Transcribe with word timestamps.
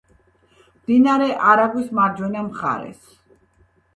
მდინარე 0.77 1.27
არაგვის 1.51 1.93
მარჯვენა 1.99 2.45
მხარეს. 2.47 3.15